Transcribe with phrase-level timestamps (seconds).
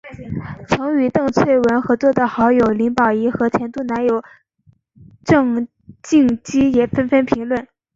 [0.67, 4.23] 曾与邓萃雯合作的好友林保怡和前度男友
[5.23, 5.67] 郑
[6.01, 7.67] 敬基也纷纷评论。